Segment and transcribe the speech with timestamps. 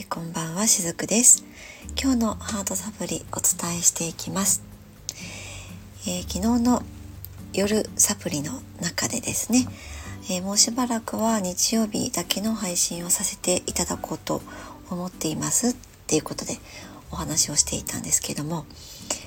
[0.00, 1.44] ー、こんばんはしずくです。
[2.00, 4.62] 今日のハートサプリお伝えしていきます、
[6.06, 6.82] えー、昨日の
[7.52, 9.66] 夜サプリの中でですね、
[10.30, 14.40] えー、もうしばらくは日曜日だけの配信をさせていただこうと
[14.90, 15.70] 思っています。
[15.70, 15.74] っ
[16.06, 16.56] ていうことで
[17.10, 18.64] お話をしていたんですけども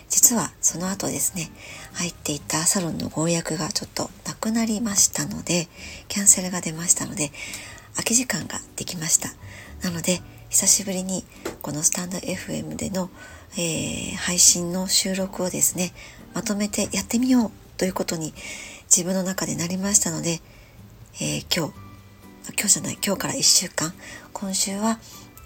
[0.10, 1.50] 実はその後ですね
[1.94, 5.68] 入っていたサロンの合約がちょっとなくなりましたので
[6.08, 7.32] キャンセルが出ましたので
[7.94, 9.30] 空き時間ができました。
[9.84, 10.22] なので
[10.54, 11.26] 久しぶりに
[11.64, 13.10] このスタンド FM での、
[13.54, 15.94] えー、配信の収録をですね
[16.36, 18.36] まとめてやってみようということに
[18.86, 20.42] 自分の中でなりましたので、
[21.16, 21.74] えー、今日
[22.56, 23.94] 今日じゃない今日から1週間
[24.32, 25.00] 今週は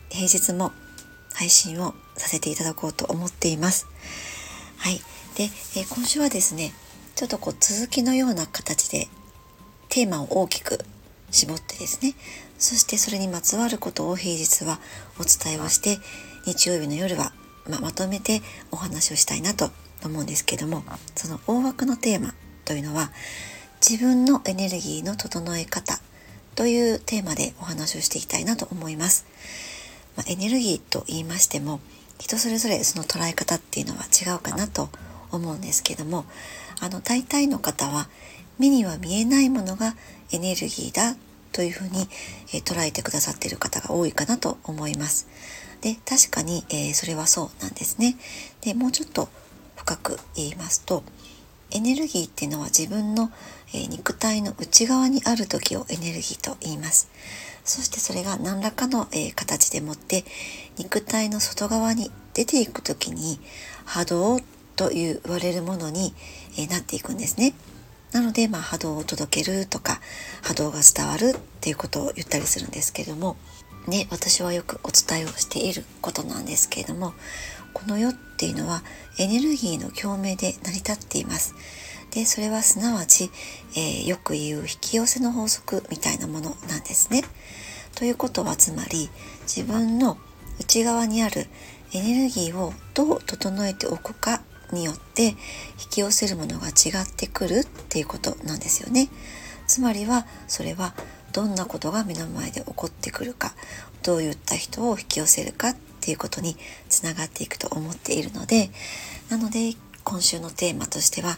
[0.10, 0.74] 平日も
[1.34, 3.88] 配信をさせていただこうと思っています。
[4.78, 4.98] はい。
[5.36, 6.74] で、えー、今週はですね、
[7.16, 9.08] ちょっとこう続きのような形で
[9.88, 10.80] テーマを大きく
[11.30, 12.16] 絞ってですね、
[12.58, 14.80] そしてそれにまつわることを平日は
[15.20, 16.00] お伝えをして、
[16.46, 17.34] 日曜日の夜は、
[17.70, 18.42] ままとめて
[18.72, 19.72] お話をしたいなと
[20.04, 20.84] 思うんですけども、
[21.16, 22.34] その大枠のテーマ
[22.66, 23.12] というのは、
[23.88, 26.00] 自分のエネルギーの整え方
[26.56, 29.26] というテーマでお話をしていきたいなと思います。
[30.16, 31.80] まあ、エネルギーと言いましても、
[32.20, 34.90] 人それぞれその捉え方っていうのは違うかなと
[35.32, 36.26] 思うんですけども
[36.80, 38.10] あの大体の方は
[38.60, 39.96] 目には見えないものが
[40.32, 41.16] エネルギーだ
[41.52, 42.08] というふうに、
[42.54, 45.28] えー、捉えてくださっている方が多いかなと思います。
[45.82, 48.18] で確かに、えー、それはそうなんですね。
[48.62, 49.30] でもうちょっと
[49.76, 51.04] 深く言いますと
[51.72, 53.32] エネルギーっていうのは自分の、
[53.74, 57.10] えー、肉体の内側にある時をエネルギーと言います。
[57.64, 60.24] そしてそれが何らかの、えー、形でもって
[60.78, 63.40] 肉体の外側に出ていく時に
[63.84, 64.40] 波動
[64.78, 66.14] と言われるものに、
[66.58, 67.54] えー、なっていくんですね。
[68.12, 70.00] なので、まあ、波動を届けるとか
[70.42, 73.38] 波動が伝わるっていうことを言ったりするんですけども、
[73.88, 77.14] ね、私はよくお伝えをしていることなんですけれども
[77.74, 78.82] この世っていうのは
[79.20, 81.54] エネルギーの共鳴で成り立っています。
[82.12, 83.30] でそれはすなわち、
[83.76, 87.24] えー、よく言う引き寄せの法則みたいなものなんですね。
[87.96, 89.10] ということはつまり
[89.44, 90.18] 自分の
[90.60, 91.48] 内側にある
[91.94, 94.42] エネルギーをどう整えておくか
[94.72, 95.36] によって引
[95.90, 99.10] き寄せるものが違ってくるっていうことなんですよね。
[99.68, 100.94] つまりはそれは
[101.34, 103.54] どんなことが目の前で起こってくるか
[104.02, 106.56] どういった人を引き寄せるかっていうことに
[106.90, 108.72] つながっていくと思っているので
[109.30, 109.74] なので
[110.04, 111.38] 今週のテーマとしては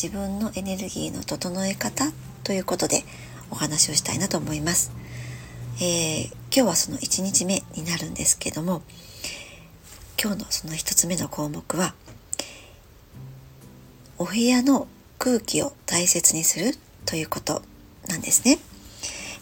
[0.00, 2.04] 自分のエネルギーの整え方
[2.44, 3.02] ということで
[3.50, 4.92] お話をしたいなと思います。
[5.80, 8.82] えー、今日はその1日目になるんですけども
[10.22, 11.94] 今日のその1つ目の項目は
[14.20, 14.86] お部屋の
[15.18, 16.74] 空気を大切にする
[17.06, 17.62] ということ
[18.06, 18.58] なんですね。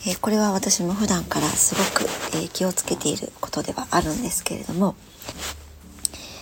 [0.06, 4.94] えー、これは私も普段からすごく、えー、気をつけていることではあるんですけれども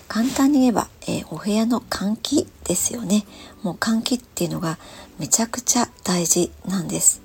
[0.06, 3.24] 簡単に言えば、えー、お部屋の換気ですよね。
[3.62, 4.76] もう換気っていうのが
[5.18, 7.22] めちゃくちゃ大事なんです。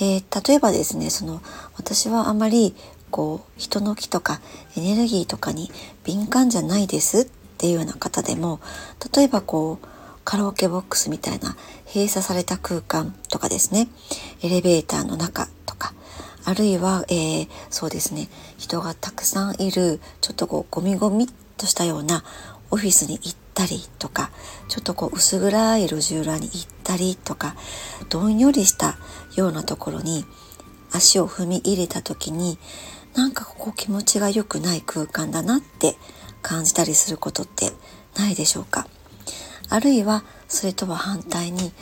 [0.00, 1.40] え、例えばですね、その
[1.76, 2.74] 私はあまり
[3.12, 4.40] こう人の気とか
[4.76, 5.70] エネルギーとかに
[6.02, 7.30] 敏感じゃないです
[7.62, 8.58] っていうような方でも、
[9.14, 9.86] 例えばこう
[10.24, 11.56] カラオケボックスみたいな
[11.86, 13.86] 閉鎖された空間とかですね、
[14.42, 15.94] エレベーターの中とか、
[16.44, 18.28] あるいは、えー、そうですね。
[18.58, 22.24] 人がたくさんいるちょっとこうゴミゴミとしたような
[22.72, 24.32] オフィスに行ったりとか
[24.66, 27.54] ちょっとこう薄暗い路地裏に行ったりとか
[28.08, 28.96] どんよりした
[29.36, 30.24] ようなところに
[30.90, 32.58] 足を踏み入れた時に
[33.14, 35.96] なんかここ気持ちが良くない空間だなって
[36.42, 37.70] 感じたりすることって
[38.16, 38.86] ないでしょうか？
[39.68, 41.72] あるいはそれとは反対に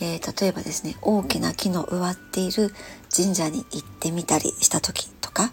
[0.00, 2.74] えー、例えばですね大きな木の植わっている
[3.14, 5.52] 神社に行ってみたりした時とか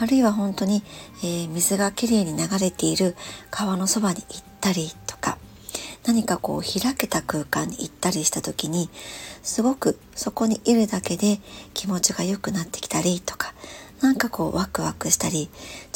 [0.00, 0.82] あるいは本当に、
[1.22, 3.14] えー、水がきれいに流れている
[3.50, 5.38] 川のそばに行ったりとか
[6.04, 8.90] 何かこう開けた空間に行ったりした時に
[9.44, 11.38] すごくそこにいるだけで
[11.72, 13.54] 気持ちが良くなってきたりとか
[14.00, 15.48] なんかこうワクワクしたり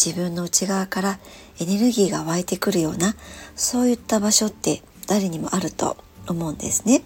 [0.02, 1.18] 自分の内側から
[1.60, 3.14] エネルギーが湧いてくるような
[3.56, 7.02] そういった場所って誰にもあると思うんですね。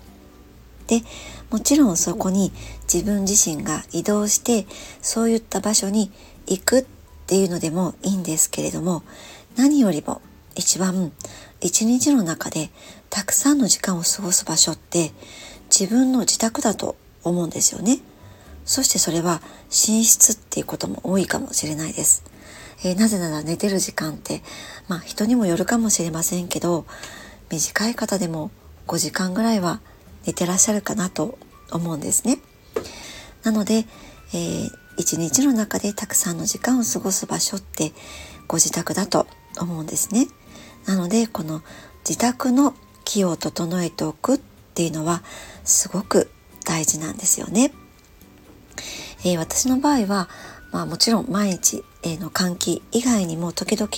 [0.87, 1.02] で
[1.50, 2.52] もちろんそこに
[2.93, 4.67] 自分自身が移動して
[5.00, 6.11] そういった場所に
[6.46, 6.85] 行くっ
[7.26, 9.02] ていうのでもいいんですけれども
[9.56, 10.20] 何よりも
[10.56, 11.12] 一番
[11.61, 12.70] 一日の中で
[13.08, 15.12] たくさんの時間を過ごす場所って
[15.70, 18.00] 自分の自宅だと思うんですよね。
[18.65, 22.25] そしてそれは寝室っていうことも多いかもしれないです。
[22.85, 24.43] えー、なぜなら寝てる時間って
[24.89, 26.87] まあ人にもよるかもしれませんけど
[27.51, 28.51] 短い方でも
[28.87, 29.81] 5時間ぐらいは
[30.27, 31.39] 寝てらっしゃるかなと
[31.71, 32.39] 思うんですね。
[33.43, 33.87] なので、
[34.33, 37.93] えー、一日の中でたくさんの時間を過ごす場所って
[38.49, 39.27] ご自宅だと
[39.61, 40.29] 思うんですね。
[40.87, 41.63] なのでこの
[42.09, 42.75] 自宅の
[43.05, 44.39] 気を整えておくっ
[44.75, 45.23] ていうのは
[45.65, 46.31] すごく
[46.65, 47.73] 大事なんですよね。
[49.25, 50.29] えー、私の場合は、
[50.71, 53.88] まあ、もちろん毎日、え、の換気以外にも時々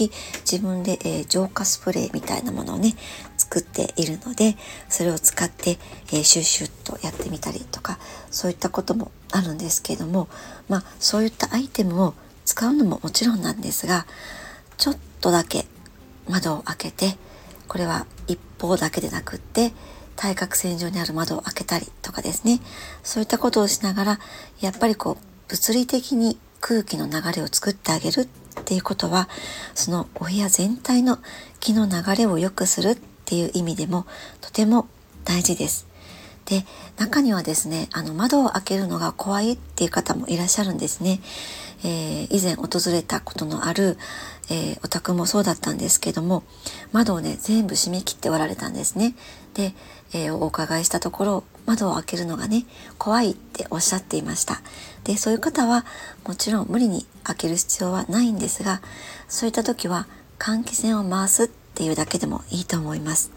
[0.50, 2.94] 自分で、えー、浄化スプレーみたいなものをね
[3.36, 4.56] 作っているので
[4.88, 5.78] それを使って、
[6.12, 7.98] えー、シュッシュッとやってみたりとか
[8.30, 10.28] そういったこともあるんですけれども
[10.68, 12.14] まあそういったアイテムを
[12.44, 14.06] 使うのももちろんなんですが
[14.76, 15.66] ちょっとだけ
[16.28, 17.16] 窓を開けて
[17.66, 19.72] これは一方だけでなくって
[20.16, 22.60] 対角線上にある窓を開けたりとかですね
[23.02, 24.18] そういったことをしながら
[24.60, 28.26] やっぱりこう物理的に空気の流れを作ってあげるっ
[28.64, 29.28] ていうことは
[29.74, 31.18] そのお部屋全体の
[31.60, 34.06] 気の流れを良くするっていう意味でも
[34.40, 34.88] とても
[35.24, 35.86] 大事です。
[36.46, 36.64] で
[36.96, 41.20] 中にはですねあの窓を開けるのが怖いっていう方もいらっしゃるんですね。
[41.84, 43.98] えー、以前訪れたことのある、
[44.48, 46.42] えー、お宅もそうだったんですけども
[46.90, 49.14] 窓をね全部閉め切っておられたんですね。
[49.54, 49.74] で、
[50.12, 52.64] えー、お伺いしたところ窓を開けるのがね
[52.98, 54.60] 怖いっておっしゃっていました。
[55.04, 55.84] でそういう方は
[56.26, 58.80] もちろん無理に開ける必要はないんですが
[59.28, 60.06] そういった時は
[60.38, 63.30] 換気扇を回すっていうだけでもいいと思います。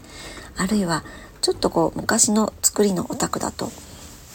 [0.56, 1.04] あるいは
[1.40, 3.70] ちょっとこう昔の作りのお宅だと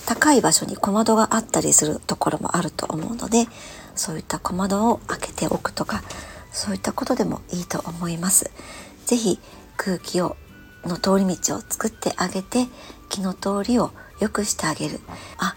[0.05, 3.47] 高い場所に小窓があったりするところもあると思うので
[3.95, 6.03] そういった小窓を開けておくとか
[6.51, 8.51] そういったことでもいいと思います。
[9.05, 9.39] 是非
[9.77, 10.37] 空気を
[10.85, 12.67] の通り道を作ってあげて
[13.09, 14.99] 気の通りを良くしてあげる
[15.37, 15.55] あ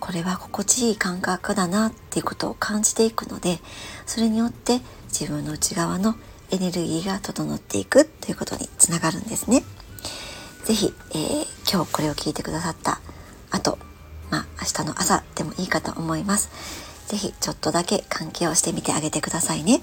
[0.00, 3.58] これは心地いい感覚だなっていうことを感じていくので
[4.06, 6.14] それによって自分の内側の
[6.50, 9.64] エネルギーが整っていくということにつながるんですね。
[10.64, 13.00] 是非、えー、今日これを聞いてくださった
[13.50, 13.78] 後、
[14.30, 16.50] まあ明日の朝でもいいかと思います。
[17.08, 19.80] 是非ちょっとだけ関係をしてみてあげてくださいね。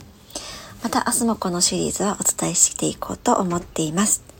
[0.84, 4.33] また明日もこのシリーズはお伝えしていこうと思っています。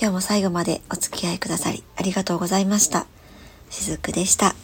[0.00, 3.08] 今日も最後までお付き合いくださりありがとうございました。
[3.68, 4.54] しずくでした。